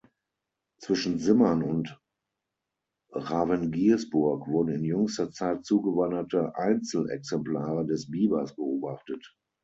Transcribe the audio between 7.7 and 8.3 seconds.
des